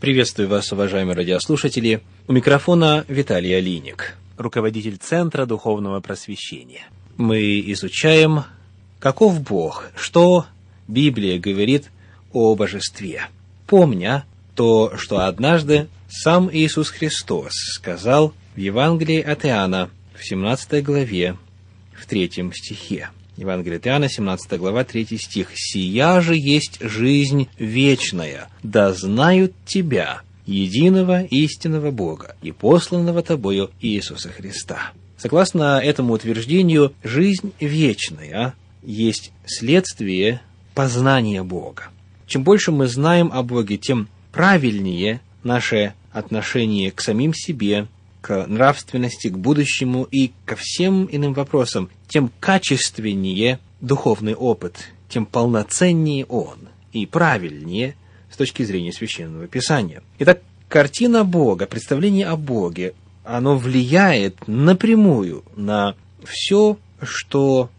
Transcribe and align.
Приветствую 0.00 0.48
вас, 0.48 0.70
уважаемые 0.70 1.16
радиослушатели. 1.16 2.02
У 2.28 2.32
микрофона 2.32 3.04
Виталий 3.08 3.58
Алиник, 3.58 4.14
руководитель 4.36 4.96
Центра 4.96 5.44
Духовного 5.44 5.98
Просвещения. 5.98 6.86
Мы 7.16 7.58
изучаем, 7.72 8.44
каков 9.00 9.42
Бог, 9.42 9.90
что 9.96 10.46
Библия 10.86 11.40
говорит 11.40 11.90
о 12.32 12.54
божестве, 12.54 13.22
помня 13.66 14.24
то, 14.54 14.96
что 14.96 15.26
однажды 15.26 15.88
сам 16.08 16.48
Иисус 16.52 16.90
Христос 16.90 17.50
сказал 17.54 18.32
в 18.54 18.60
Евангелии 18.60 19.20
от 19.20 19.44
Иоанна 19.46 19.90
в 20.14 20.24
17 20.24 20.80
главе, 20.84 21.36
в 21.92 22.06
3 22.06 22.52
стихе. 22.54 23.10
Евангелие 23.38 23.80
Иоанна, 23.84 24.08
17 24.08 24.58
глава, 24.58 24.82
3 24.82 25.16
стих. 25.16 25.50
«Сия 25.54 26.20
же 26.20 26.34
есть 26.34 26.78
жизнь 26.80 27.46
вечная, 27.56 28.48
да 28.64 28.92
знают 28.92 29.52
Тебя, 29.64 30.22
единого 30.44 31.22
истинного 31.22 31.92
Бога 31.92 32.34
и 32.42 32.50
посланного 32.50 33.22
Тобою 33.22 33.70
Иисуса 33.80 34.30
Христа». 34.30 34.90
Согласно 35.16 35.78
этому 35.78 36.14
утверждению, 36.14 36.92
жизнь 37.04 37.52
вечная 37.60 38.54
есть 38.82 39.30
следствие 39.46 40.40
познания 40.74 41.44
Бога. 41.44 41.90
Чем 42.26 42.42
больше 42.42 42.72
мы 42.72 42.88
знаем 42.88 43.30
о 43.32 43.44
Боге, 43.44 43.76
тем 43.76 44.08
правильнее 44.32 45.20
наше 45.44 45.94
отношение 46.10 46.90
к 46.90 47.00
самим 47.00 47.32
себе, 47.34 47.86
нравственности, 48.28 49.28
к 49.28 49.38
будущему 49.38 50.04
и 50.04 50.32
ко 50.44 50.56
всем 50.56 51.08
иным 51.10 51.32
вопросам, 51.32 51.90
тем 52.08 52.30
качественнее 52.40 53.58
духовный 53.80 54.34
опыт, 54.34 54.92
тем 55.08 55.26
полноценнее 55.26 56.24
он 56.26 56.68
и 56.92 57.06
правильнее 57.06 57.94
с 58.30 58.36
точки 58.36 58.62
зрения 58.62 58.92
Священного 58.92 59.46
Писания. 59.46 60.02
Итак, 60.18 60.42
картина 60.68 61.24
Бога, 61.24 61.66
представление 61.66 62.26
о 62.26 62.36
Боге, 62.36 62.94
оно 63.24 63.56
влияет 63.56 64.46
напрямую 64.46 65.44
на 65.56 65.94
все, 66.24 66.78
что 67.02 67.70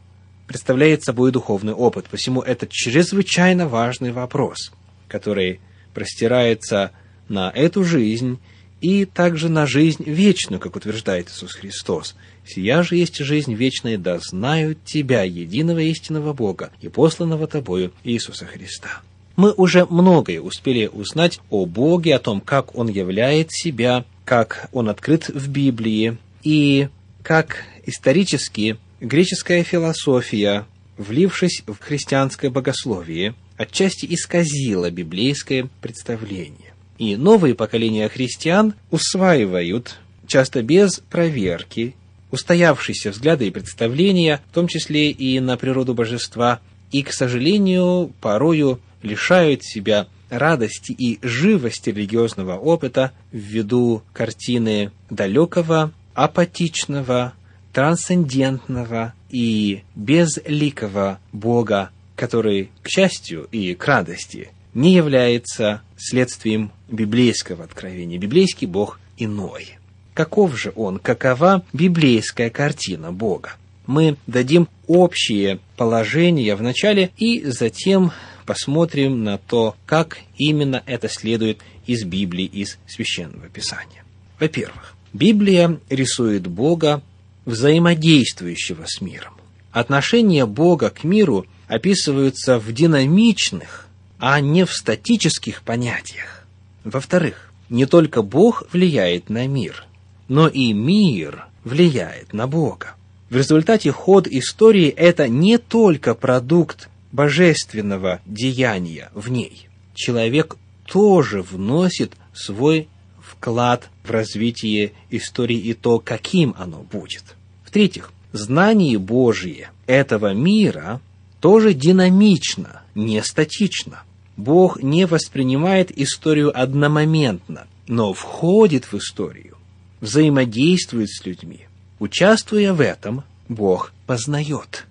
представляет 0.47 1.03
собой 1.03 1.31
духовный 1.31 1.73
опыт. 1.73 2.07
Посему 2.09 2.41
это 2.41 2.67
чрезвычайно 2.69 3.67
важный 3.67 4.11
вопрос, 4.11 4.71
который 5.07 5.59
простирается 5.93 6.91
на 7.27 7.51
эту 7.51 7.83
жизнь 7.83 8.39
и 8.81 9.05
также 9.05 9.49
на 9.49 9.65
жизнь 9.65 10.03
вечную, 10.03 10.59
как 10.59 10.75
утверждает 10.75 11.29
Иисус 11.29 11.53
Христос. 11.53 12.15
«Сия 12.45 12.81
же 12.83 12.95
есть 12.95 13.17
жизнь 13.17 13.53
вечная, 13.53 13.97
да 13.97 14.19
знают 14.19 14.79
Тебя, 14.83 15.23
единого 15.23 15.79
истинного 15.79 16.33
Бога 16.33 16.71
и 16.81 16.87
посланного 16.87 17.47
Тобою 17.47 17.91
Иисуса 18.03 18.45
Христа». 18.45 19.01
Мы 19.35 19.53
уже 19.53 19.85
многое 19.85 20.41
успели 20.41 20.87
узнать 20.87 21.39
о 21.49 21.65
Боге, 21.65 22.15
о 22.15 22.19
том, 22.19 22.41
как 22.41 22.75
Он 22.75 22.89
являет 22.89 23.51
себя, 23.51 24.03
как 24.25 24.69
Он 24.73 24.89
открыт 24.89 25.29
в 25.29 25.49
Библии, 25.49 26.17
и 26.43 26.89
как 27.23 27.63
исторически 27.85 28.77
греческая 29.01 29.63
философия, 29.63 30.65
влившись 30.97 31.63
в 31.67 31.77
христианское 31.79 32.49
богословие, 32.49 33.33
отчасти 33.57 34.05
исказила 34.09 34.89
библейское 34.89 35.69
представление. 35.81 36.73
И 36.99 37.15
новые 37.15 37.55
поколения 37.55 38.09
христиан 38.09 38.75
усваивают, 38.91 39.99
часто 40.27 40.61
без 40.61 40.99
проверки, 40.99 41.95
устоявшиеся 42.29 43.11
взгляды 43.11 43.47
и 43.47 43.51
представления, 43.51 44.41
в 44.51 44.53
том 44.53 44.67
числе 44.67 45.09
и 45.09 45.39
на 45.39 45.55
природу 45.55 45.93
божества, 45.93 46.59
и, 46.91 47.01
к 47.01 47.13
сожалению, 47.13 48.11
порою 48.19 48.81
лишают 49.01 49.63
себя 49.63 50.07
радости 50.29 50.91
и 50.91 51.19
живости 51.21 51.89
религиозного 51.89 52.57
опыта 52.57 53.13
ввиду 53.31 54.03
картины 54.11 54.91
далекого, 55.09 55.93
апатичного, 56.13 57.33
трансцендентного 57.71 59.13
и 59.29 59.83
безликого 59.95 61.19
Бога, 61.31 61.91
который, 62.17 62.71
к 62.83 62.89
счастью 62.89 63.47
и 63.53 63.73
к 63.73 63.85
радости, 63.85 64.49
не 64.73 64.93
является 64.93 65.81
следствием 65.97 66.71
библейского 66.87 67.63
откровения. 67.63 68.17
Библейский 68.17 68.67
Бог 68.67 68.99
иной. 69.17 69.77
Каков 70.13 70.57
же 70.59 70.73
он? 70.75 70.99
Какова 70.99 71.63
библейская 71.73 72.49
картина 72.49 73.11
Бога? 73.11 73.53
Мы 73.85 74.17
дадим 74.27 74.67
общие 74.87 75.59
положения 75.77 76.55
в 76.55 76.61
начале 76.61 77.11
и 77.17 77.43
затем 77.45 78.11
посмотрим 78.45 79.23
на 79.23 79.37
то, 79.37 79.75
как 79.85 80.19
именно 80.37 80.83
это 80.85 81.09
следует 81.09 81.59
из 81.85 82.03
Библии, 82.03 82.45
из 82.45 82.77
Священного 82.87 83.47
Писания. 83.49 84.03
Во-первых, 84.39 84.95
Библия 85.13 85.79
рисует 85.89 86.47
Бога 86.47 87.01
взаимодействующего 87.45 88.85
с 88.85 89.01
миром. 89.01 89.33
Отношения 89.71 90.45
Бога 90.45 90.89
к 90.89 91.03
миру 91.03 91.45
описываются 91.67 92.59
в 92.59 92.71
динамичных, 92.71 93.87
а 94.19 94.41
не 94.41 94.65
в 94.65 94.71
статических 94.71 95.63
понятиях. 95.63 96.45
Во-вторых, 96.83 97.51
не 97.69 97.85
только 97.85 98.21
Бог 98.21 98.63
влияет 98.71 99.29
на 99.29 99.47
мир, 99.47 99.85
но 100.27 100.47
и 100.47 100.73
мир 100.73 101.45
влияет 101.63 102.33
на 102.33 102.47
Бога. 102.47 102.95
В 103.29 103.35
результате 103.35 103.91
ход 103.91 104.27
истории– 104.27 104.87
это 104.97 105.27
не 105.27 105.57
только 105.57 106.15
продукт 106.15 106.89
божественного 107.11 108.21
деяния 108.25 109.11
в 109.13 109.29
ней. 109.29 109.67
Человек 109.93 110.57
тоже 110.85 111.41
вносит 111.41 112.13
свой 112.33 112.87
вклад 113.21 113.89
в 114.03 114.11
развитие 114.11 114.93
истории 115.09 115.57
и 115.57 115.73
то, 115.73 115.99
каким 115.99 116.55
оно 116.57 116.79
будет. 116.79 117.35
В-третьих, 117.63 118.11
знание 118.31 118.97
Божие 118.97 119.69
этого 119.85 120.33
мира 120.33 121.01
тоже 121.39 121.73
динамично, 121.73 122.81
не 122.95 123.21
статично. 123.23 124.03
Бог 124.39 124.81
не 124.81 125.05
воспринимает 125.05 125.91
историю 125.97 126.57
одномоментно, 126.57 127.67
но 127.87 128.13
входит 128.13 128.85
в 128.85 128.93
историю, 128.93 129.57
взаимодействует 129.99 131.09
с 131.09 131.25
людьми. 131.25 131.67
Участвуя 131.99 132.71
в 132.73 132.79
этом, 132.79 133.23
Бог 133.49 133.91
познает. 134.07 134.85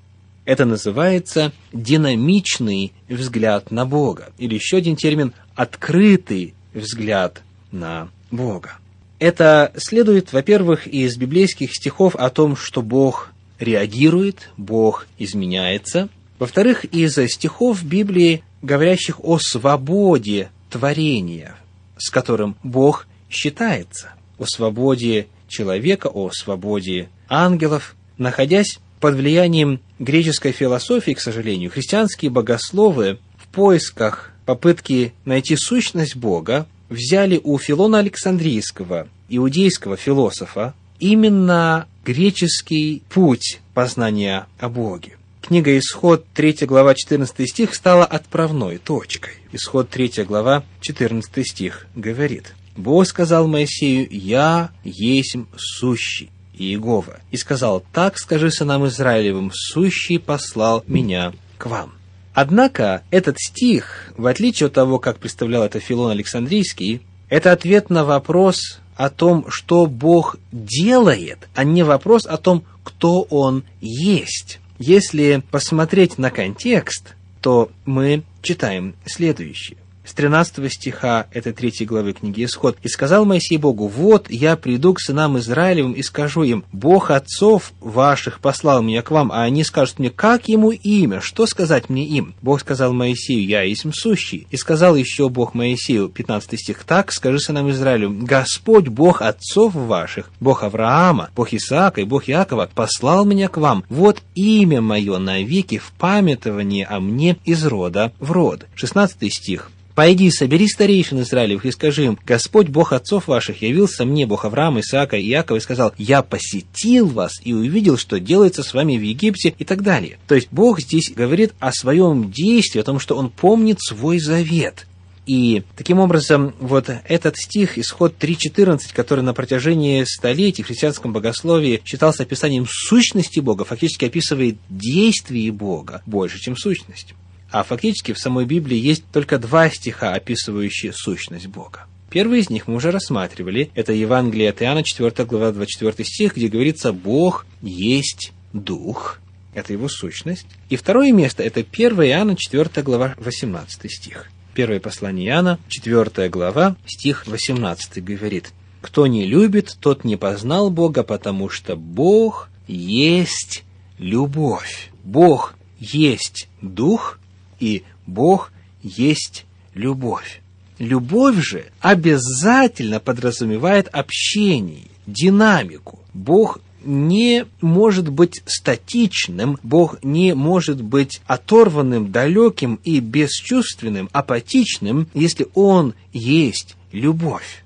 Это 0.44 0.66
называется 0.66 1.52
динамичный 1.72 2.92
взгляд 3.08 3.70
на 3.70 3.86
Бога. 3.86 4.32
Или 4.36 4.54
еще 4.54 4.76
один 4.76 4.96
термин– 4.96 5.32
открытый 5.54 6.52
взгляд 6.74 7.40
на 7.72 8.10
Бога. 8.30 8.76
Это 9.18 9.72
следует, 9.78 10.34
во-первых, 10.34 10.86
из 10.86 11.16
библейских 11.16 11.74
стихов 11.74 12.16
о 12.16 12.28
том, 12.28 12.54
что 12.54 12.82
Бог 12.82 13.32
реагирует, 13.58 14.50
Бог 14.58 15.06
изменяется. 15.18 16.10
Во-вторых, 16.38 16.84
из 16.84 17.14
стихов 17.14 17.82
Библии 17.82 18.44
говорящих 18.62 19.24
о 19.24 19.38
свободе 19.38 20.50
творения, 20.70 21.56
с 21.96 22.10
которым 22.10 22.56
Бог 22.62 23.06
считается, 23.30 24.10
о 24.38 24.46
свободе 24.46 25.26
человека, 25.48 26.08
о 26.08 26.30
свободе 26.30 27.08
ангелов. 27.28 27.94
Находясь 28.16 28.78
под 29.00 29.14
влиянием 29.14 29.80
греческой 29.98 30.52
философии, 30.52 31.12
к 31.12 31.20
сожалению, 31.20 31.70
христианские 31.70 32.30
богословы 32.30 33.18
в 33.36 33.46
поисках 33.48 34.32
попытки 34.44 35.12
найти 35.24 35.56
сущность 35.56 36.16
Бога 36.16 36.66
взяли 36.88 37.40
у 37.42 37.58
Филона 37.58 37.98
Александрийского, 37.98 39.08
иудейского 39.28 39.96
философа, 39.96 40.74
именно 40.98 41.86
греческий 42.04 43.02
путь 43.10 43.60
познания 43.74 44.46
о 44.58 44.68
Боге. 44.68 45.17
Книга 45.48 45.78
«Исход», 45.78 46.26
3 46.34 46.66
глава, 46.66 46.94
14 46.94 47.48
стих, 47.48 47.74
стала 47.74 48.04
отправной 48.04 48.76
точкой. 48.76 49.32
Исход, 49.50 49.88
3 49.88 50.24
глава, 50.24 50.62
14 50.82 51.42
стих 51.42 51.86
говорит. 51.94 52.54
«Бог 52.76 53.06
сказал 53.06 53.48
Моисею, 53.48 54.06
«Я 54.10 54.72
есть 54.84 55.36
сущий, 55.56 56.28
Иегова». 56.52 57.20
И 57.30 57.38
сказал, 57.38 57.82
«Так 57.94 58.18
скажи 58.18 58.50
сынам 58.50 58.86
Израилевым, 58.88 59.50
сущий 59.54 60.18
послал 60.18 60.84
меня 60.86 61.32
к 61.56 61.64
вам». 61.64 61.94
Однако 62.34 63.02
этот 63.10 63.38
стих, 63.38 64.12
в 64.18 64.26
отличие 64.26 64.66
от 64.66 64.74
того, 64.74 64.98
как 64.98 65.18
представлял 65.18 65.62
это 65.62 65.80
Филон 65.80 66.10
Александрийский, 66.10 67.00
это 67.30 67.52
ответ 67.52 67.88
на 67.88 68.04
вопрос 68.04 68.80
о 68.96 69.08
том, 69.08 69.46
что 69.48 69.86
Бог 69.86 70.36
делает, 70.52 71.48
а 71.54 71.64
не 71.64 71.84
вопрос 71.84 72.26
о 72.26 72.36
том, 72.36 72.64
кто 72.84 73.22
Он 73.22 73.64
есть. 73.80 74.60
Если 74.78 75.42
посмотреть 75.50 76.18
на 76.18 76.30
контекст, 76.30 77.14
то 77.40 77.70
мы 77.84 78.22
читаем 78.42 78.94
следующее. 79.06 79.78
С 80.08 80.14
13 80.14 80.72
стиха 80.72 81.26
этой 81.32 81.52
третьей 81.52 81.86
главы 81.86 82.14
книги 82.14 82.44
Исход. 82.44 82.78
«И 82.82 82.88
сказал 82.88 83.26
Моисей 83.26 83.58
Богу, 83.58 83.88
вот 83.88 84.30
я 84.30 84.56
приду 84.56 84.94
к 84.94 85.00
сынам 85.00 85.38
Израилевым 85.38 85.92
и 85.92 86.02
скажу 86.02 86.42
им, 86.42 86.64
Бог 86.72 87.10
отцов 87.10 87.72
ваших 87.80 88.40
послал 88.40 88.82
меня 88.82 89.02
к 89.02 89.10
вам, 89.10 89.30
а 89.30 89.42
они 89.42 89.64
скажут 89.64 89.98
мне, 89.98 90.10
как 90.10 90.48
ему 90.48 90.70
имя, 90.70 91.20
что 91.20 91.46
сказать 91.46 91.90
мне 91.90 92.06
им? 92.06 92.34
Бог 92.40 92.60
сказал 92.60 92.94
Моисею, 92.94 93.44
я 93.44 93.62
есть 93.62 93.84
сущий. 93.92 94.46
И 94.50 94.56
сказал 94.56 94.96
еще 94.96 95.28
Бог 95.28 95.54
Моисею, 95.54 96.08
15 96.08 96.58
стих, 96.58 96.84
так 96.84 97.12
скажи 97.12 97.38
сынам 97.38 97.70
Израилевым, 97.70 98.24
Господь 98.24 98.88
Бог 98.88 99.20
отцов 99.20 99.74
ваших, 99.74 100.30
Бог 100.40 100.62
Авраама, 100.62 101.30
Бог 101.36 101.52
Исаака 101.52 102.00
и 102.00 102.04
Бог 102.04 102.24
Якова 102.24 102.68
послал 102.74 103.24
меня 103.24 103.48
к 103.48 103.58
вам. 103.58 103.84
Вот 103.88 104.22
имя 104.34 104.80
мое 104.80 105.18
навеки 105.18 105.78
в 105.78 105.92
памятовании 105.98 106.86
о 106.88 107.00
мне 107.00 107.36
из 107.44 107.64
рода 107.66 108.12
в 108.18 108.32
род. 108.32 108.66
16 108.74 109.32
стих. 109.32 109.70
«Пойди, 109.98 110.30
собери 110.30 110.68
старейшин 110.68 111.22
Израилев 111.22 111.64
и 111.64 111.72
скажи 111.72 112.04
им, 112.04 112.18
Господь, 112.24 112.68
Бог 112.68 112.92
отцов 112.92 113.26
ваших, 113.26 113.62
явился 113.62 114.04
мне, 114.04 114.26
Бог 114.26 114.44
Авраама, 114.44 114.78
Исаака 114.78 115.16
и 115.16 115.28
Иакова, 115.28 115.56
и 115.56 115.60
сказал, 115.60 115.92
я 115.98 116.22
посетил 116.22 117.08
вас 117.08 117.40
и 117.42 117.52
увидел, 117.52 117.98
что 117.98 118.20
делается 118.20 118.62
с 118.62 118.74
вами 118.74 118.96
в 118.96 119.02
Египте 119.02 119.56
и 119.58 119.64
так 119.64 119.82
далее». 119.82 120.18
То 120.28 120.36
есть 120.36 120.50
Бог 120.52 120.78
здесь 120.78 121.10
говорит 121.10 121.52
о 121.58 121.72
своем 121.72 122.30
действии, 122.30 122.78
о 122.78 122.84
том, 122.84 123.00
что 123.00 123.16
Он 123.16 123.28
помнит 123.28 123.78
свой 123.80 124.20
завет. 124.20 124.86
И 125.26 125.64
таким 125.76 125.98
образом, 125.98 126.54
вот 126.60 126.88
этот 127.08 127.36
стих, 127.36 127.76
исход 127.76 128.14
3.14, 128.20 128.94
который 128.94 129.24
на 129.24 129.34
протяжении 129.34 130.04
столетий 130.04 130.62
в 130.62 130.68
христианском 130.68 131.12
богословии 131.12 131.82
считался 131.84 132.22
описанием 132.22 132.66
сущности 132.68 133.40
Бога, 133.40 133.64
фактически 133.64 134.04
описывает 134.04 134.58
действие 134.68 135.50
Бога 135.50 136.02
больше, 136.06 136.38
чем 136.38 136.56
сущность. 136.56 137.14
А 137.50 137.62
фактически 137.62 138.12
в 138.12 138.18
самой 138.18 138.44
Библии 138.44 138.76
есть 138.76 139.04
только 139.12 139.38
два 139.38 139.70
стиха, 139.70 140.12
описывающие 140.12 140.92
сущность 140.92 141.46
Бога. 141.46 141.86
Первый 142.10 142.40
из 142.40 142.50
них 142.50 142.68
мы 142.68 142.76
уже 142.76 142.90
рассматривали. 142.90 143.70
Это 143.74 143.92
Евангелие 143.92 144.50
от 144.50 144.62
Иоанна, 144.62 144.82
4 144.82 145.26
глава, 145.26 145.52
24 145.52 146.04
стих, 146.06 146.36
где 146.36 146.48
говорится 146.48 146.92
«Бог 146.92 147.46
есть 147.60 148.32
Дух». 148.52 149.20
Это 149.54 149.72
его 149.72 149.88
сущность. 149.88 150.46
И 150.70 150.76
второе 150.76 151.12
место– 151.12 151.42
это 151.44 151.60
1 151.60 152.02
Иоанна, 152.02 152.36
4 152.36 152.82
глава, 152.82 153.14
18 153.18 153.90
стих. 153.90 154.30
Первое 154.54 154.80
послание 154.80 155.28
Иоанна, 155.28 155.58
4 155.68 156.28
глава, 156.30 156.76
стих 156.86 157.26
18 157.26 158.02
говорит 158.02 158.52
«Кто 158.80 159.06
не 159.06 159.26
любит, 159.26 159.76
тот 159.80 160.04
не 160.04 160.16
познал 160.16 160.70
Бога, 160.70 161.02
потому 161.02 161.48
что 161.48 161.76
Бог 161.76 162.48
есть 162.66 163.64
любовь. 163.98 164.90
Бог 165.04 165.54
есть 165.78 166.48
Дух, 166.62 167.18
и 167.60 167.82
Бог 168.06 168.52
есть 168.82 169.44
любовь. 169.74 170.40
Любовь 170.78 171.36
же 171.36 171.66
обязательно 171.80 173.00
подразумевает 173.00 173.88
общение, 173.88 174.84
динамику. 175.06 175.98
Бог 176.14 176.60
не 176.84 177.46
может 177.60 178.08
быть 178.08 178.42
статичным, 178.46 179.58
Бог 179.62 180.02
не 180.04 180.34
может 180.34 180.80
быть 180.80 181.20
оторванным, 181.26 182.12
далеким 182.12 182.78
и 182.84 183.00
бесчувственным, 183.00 184.08
апатичным, 184.12 185.08
если 185.14 185.48
Он 185.54 185.94
есть 186.12 186.76
любовь. 186.92 187.64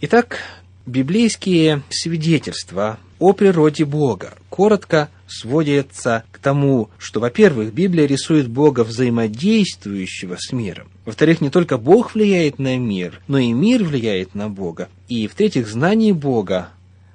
Итак, 0.00 0.38
библейские 0.86 1.82
свидетельства 1.90 2.98
о 3.18 3.32
природе 3.32 3.84
Бога 3.84 4.34
коротко 4.48 5.10
сводится 5.32 6.24
к 6.30 6.38
тому, 6.38 6.90
что, 6.98 7.20
во-первых, 7.20 7.72
Библия 7.72 8.06
рисует 8.06 8.48
Бога 8.48 8.84
взаимодействующего 8.84 10.36
с 10.38 10.52
миром. 10.52 10.88
Во-вторых, 11.04 11.40
не 11.40 11.50
только 11.50 11.78
Бог 11.78 12.14
влияет 12.14 12.58
на 12.58 12.76
мир, 12.76 13.20
но 13.28 13.38
и 13.38 13.52
мир 13.52 13.82
влияет 13.82 14.34
на 14.34 14.48
Бога. 14.48 14.88
И, 15.08 15.26
в-третьих, 15.26 15.66
знание 15.66 16.12
Бога 16.12 16.68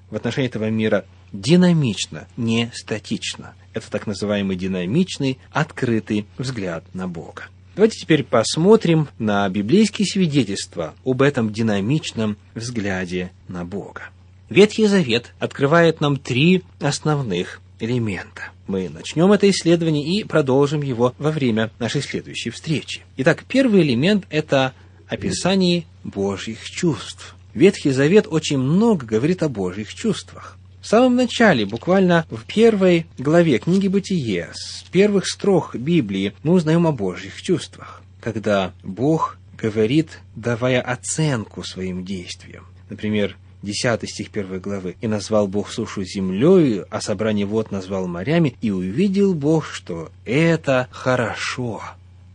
в 0.10 0.16
отношении 0.16 0.50
этого 0.50 0.69
мира 0.69 1.06
динамично, 1.31 2.28
не 2.38 2.72
статично. 2.74 3.54
Это 3.74 3.92
так 3.92 4.08
называемый 4.08 4.56
динамичный, 4.56 5.38
открытый 5.52 6.25
взгляд 6.38 6.84
на 6.94 7.08
Бога. 7.08 7.44
Давайте 7.75 8.00
теперь 8.00 8.24
посмотрим 8.24 9.08
на 9.20 9.48
библейские 9.50 10.08
свидетельства 10.08 10.96
об 11.06 11.22
этом 11.22 11.54
динамичном 11.54 12.38
взгляде 12.56 13.31
на 13.48 13.66
Бога. 13.66 14.10
Ветхий 14.50 14.88
Завет 14.88 15.34
открывает 15.40 16.02
нам 16.02 16.18
три 16.18 16.63
основных 16.80 17.62
элемента. 17.79 18.51
Мы 18.68 18.89
начнем 18.89 19.31
это 19.31 19.50
исследование 19.50 20.03
и 20.03 20.24
продолжим 20.24 20.81
его 20.81 21.13
во 21.18 21.31
время 21.31 21.71
нашей 21.79 22.01
следующей 22.01 22.50
встречи. 22.50 23.01
Итак, 23.18 23.44
первый 23.47 23.81
элемент– 23.81 24.25
это 24.29 24.74
описание 25.07 25.85
Божьих 26.03 26.63
чувств. 26.63 27.35
Ветхий 27.53 27.91
Завет 27.91 28.27
очень 28.29 28.57
много 28.57 29.06
говорит 29.06 29.41
о 29.44 29.50
Божьих 29.50 29.94
чувствах. 29.94 30.57
В 30.81 30.88
самом 30.88 31.15
начале, 31.15 31.65
буквально 31.65 32.25
в 32.29 32.45
первой 32.45 33.07
главе 33.18 33.57
книги 33.57 33.88
Бытие, 33.88 34.51
с 34.53 34.83
первых 34.83 35.27
строк 35.27 35.75
Библии, 35.75 36.33
мы 36.44 36.53
узнаем 36.53 36.88
о 36.88 36.91
Божьих 36.91 37.41
чувствах, 37.41 38.01
когда 38.21 38.74
Бог 38.83 39.38
говорит, 39.57 40.19
давая 40.35 40.81
оценку 40.81 41.63
своим 41.63 42.06
действиям. 42.06 42.65
Например, 42.89 43.35
10 43.62 44.09
стих 44.09 44.27
1 44.31 44.59
главы. 44.59 44.95
«И 45.01 45.07
назвал 45.07 45.48
Бог 45.48 45.71
сушу 45.71 46.04
землей, 46.04 46.83
а 46.89 47.01
собрание 47.01 47.45
вод 47.45 47.71
назвал 47.71 48.07
морями, 48.07 48.56
и 48.62 48.71
увидел 48.71 49.33
Бог, 49.33 49.65
что 49.65 50.12
это 50.25 50.88
хорошо». 50.92 51.81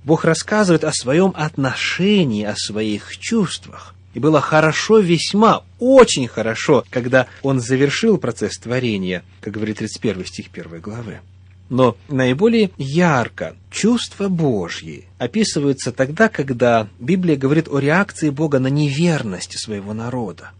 Бог 0.04 0.24
рассказывает 0.24 0.82
о 0.82 0.92
своем 0.92 1.32
отношении, 1.36 2.44
о 2.44 2.56
своих 2.56 3.16
чувствах. 3.18 3.94
И 4.14 4.18
было 4.18 4.40
хорошо 4.40 4.98
весьма, 4.98 5.62
очень 5.78 6.26
хорошо, 6.26 6.84
когда 6.90 7.28
он 7.42 7.60
завершил 7.60 8.18
процесс 8.18 8.58
творения, 8.58 9.22
как 9.40 9.54
говорит 9.54 9.78
31 9.78 10.26
стих 10.26 10.46
1 10.52 10.80
главы. 10.80 11.20
Но 11.70 11.96
наиболее 12.08 12.70
ярко 12.76 13.54
чувства 13.70 14.28
Божьи 14.28 15.06
описываются 15.18 15.92
тогда, 15.92 16.28
когда 16.28 16.88
Библия 16.98 17.36
говорит 17.36 17.68
о 17.68 17.78
реакции 17.78 18.28
Бога 18.28 18.58
на 18.58 18.66
неверность 18.66 19.58
своего 19.58 19.94
народа 19.94 20.50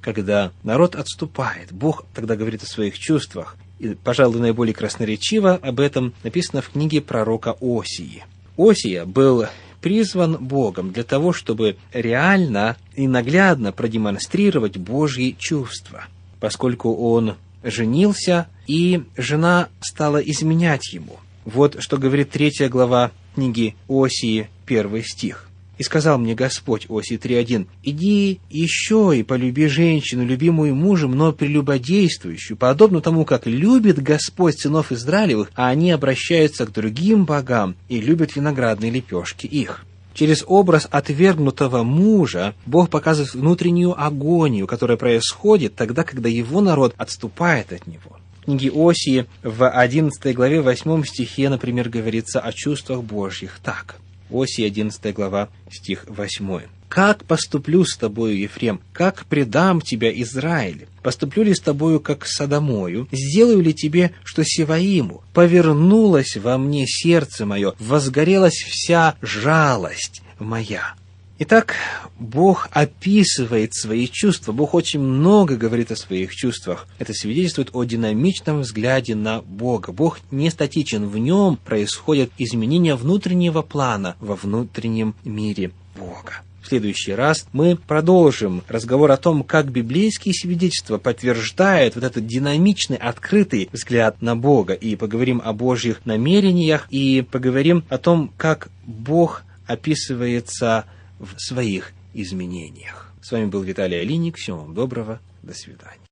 когда 0.00 0.52
народ 0.62 0.94
отступает. 0.94 1.72
Бог 1.72 2.04
тогда 2.14 2.36
говорит 2.36 2.62
о 2.62 2.66
своих 2.66 2.98
чувствах. 2.98 3.56
И, 3.78 3.94
пожалуй, 3.94 4.40
наиболее 4.40 4.74
красноречиво 4.74 5.54
об 5.54 5.80
этом 5.80 6.12
написано 6.24 6.62
в 6.62 6.70
книге 6.70 7.00
пророка 7.00 7.56
Осии. 7.60 8.24
Осия 8.56 9.04
был 9.04 9.46
призван 9.80 10.36
Богом 10.36 10.92
для 10.92 11.04
того, 11.04 11.32
чтобы 11.32 11.76
реально 11.92 12.76
и 12.94 13.06
наглядно 13.06 13.72
продемонстрировать 13.72 14.76
Божьи 14.76 15.36
чувства, 15.38 16.06
поскольку 16.40 16.94
он 16.94 17.36
женился, 17.62 18.48
и 18.66 19.04
жена 19.16 19.68
стала 19.80 20.18
изменять 20.18 20.92
ему. 20.92 21.18
Вот 21.44 21.76
что 21.80 21.96
говорит 21.96 22.30
третья 22.30 22.68
глава 22.68 23.12
книги 23.34 23.76
Осии, 23.88 24.48
первый 24.66 25.02
стих. 25.04 25.47
И 25.78 25.84
сказал 25.84 26.18
мне 26.18 26.34
Господь, 26.34 26.86
Оси 26.88 27.14
3.1, 27.14 27.68
«Иди 27.84 28.40
еще 28.50 29.12
и 29.16 29.22
полюби 29.22 29.68
женщину, 29.68 30.26
любимую 30.26 30.74
мужем, 30.74 31.12
но 31.12 31.32
прелюбодействующую, 31.32 32.56
подобно 32.56 33.00
тому, 33.00 33.24
как 33.24 33.46
любит 33.46 34.02
Господь 34.02 34.58
сынов 34.58 34.90
Израилевых, 34.90 35.52
а 35.54 35.68
они 35.68 35.92
обращаются 35.92 36.66
к 36.66 36.72
другим 36.72 37.24
богам 37.24 37.76
и 37.88 38.00
любят 38.00 38.34
виноградные 38.34 38.90
лепешки 38.90 39.46
их». 39.46 39.84
Через 40.14 40.42
образ 40.48 40.88
отвергнутого 40.90 41.84
мужа 41.84 42.56
Бог 42.66 42.90
показывает 42.90 43.34
внутреннюю 43.34 43.94
агонию, 44.02 44.66
которая 44.66 44.96
происходит 44.96 45.76
тогда, 45.76 46.02
когда 46.02 46.28
его 46.28 46.60
народ 46.60 46.92
отступает 46.96 47.72
от 47.72 47.86
него. 47.86 48.18
В 48.40 48.46
книге 48.46 48.72
Осии 48.74 49.26
в 49.44 49.68
11 49.68 50.34
главе 50.34 50.60
8 50.60 51.04
стихе, 51.04 51.48
например, 51.48 51.88
говорится 51.88 52.40
о 52.40 52.52
чувствах 52.52 53.04
Божьих 53.04 53.60
так– 53.62 54.00
Оси 54.30 54.62
11 54.62 55.14
глава, 55.14 55.48
стих 55.70 56.04
8. 56.08 56.60
«Как 56.88 57.24
поступлю 57.24 57.84
с 57.84 57.96
тобою, 57.96 58.38
Ефрем? 58.38 58.80
Как 58.92 59.26
предам 59.26 59.80
тебя, 59.82 60.10
Израиль? 60.22 60.88
Поступлю 61.02 61.42
ли 61.42 61.54
с 61.54 61.60
тобою, 61.60 62.00
как 62.00 62.26
с 62.26 62.36
Содомою? 62.36 63.08
Сделаю 63.12 63.60
ли 63.60 63.74
тебе, 63.74 64.12
что 64.24 64.42
Севаиму? 64.42 65.22
Повернулось 65.34 66.36
во 66.36 66.56
мне 66.56 66.86
сердце 66.86 67.44
мое, 67.44 67.74
возгорелась 67.78 68.64
вся 68.66 69.16
жалость 69.20 70.22
моя». 70.38 70.94
Итак, 71.40 71.76
Бог 72.18 72.68
описывает 72.72 73.72
свои 73.72 74.08
чувства. 74.08 74.50
Бог 74.50 74.74
очень 74.74 74.98
много 74.98 75.56
говорит 75.56 75.92
о 75.92 75.96
своих 75.96 76.34
чувствах. 76.34 76.88
Это 76.98 77.12
свидетельствует 77.14 77.70
о 77.74 77.84
динамичном 77.84 78.62
взгляде 78.62 79.14
на 79.14 79.40
Бога. 79.42 79.92
Бог 79.92 80.18
не 80.32 80.50
статичен. 80.50 81.06
В 81.06 81.16
нем 81.16 81.56
происходят 81.56 82.30
изменения 82.38 82.96
внутреннего 82.96 83.62
плана 83.62 84.16
во 84.18 84.34
внутреннем 84.34 85.14
мире 85.24 85.70
Бога. 85.96 86.42
В 86.60 86.66
следующий 86.66 87.12
раз 87.12 87.46
мы 87.52 87.76
продолжим 87.76 88.64
разговор 88.66 89.12
о 89.12 89.16
том, 89.16 89.44
как 89.44 89.70
библейские 89.70 90.34
свидетельства 90.34 90.98
подтверждают 90.98 91.94
вот 91.94 92.02
этот 92.02 92.26
динамичный, 92.26 92.96
открытый 92.96 93.68
взгляд 93.72 94.20
на 94.22 94.34
Бога. 94.34 94.72
И 94.74 94.96
поговорим 94.96 95.40
о 95.44 95.52
Божьих 95.52 96.04
намерениях, 96.04 96.88
и 96.90 97.22
поговорим 97.22 97.84
о 97.88 97.98
том, 97.98 98.32
как 98.36 98.70
Бог 98.84 99.44
описывается 99.68 100.86
в 101.18 101.34
своих 101.38 101.92
изменениях. 102.14 103.12
С 103.22 103.32
вами 103.32 103.46
был 103.46 103.62
Виталий 103.62 104.00
Алиник. 104.00 104.36
Всего 104.36 104.58
вам 104.58 104.74
доброго. 104.74 105.20
До 105.42 105.54
свидания. 105.54 105.98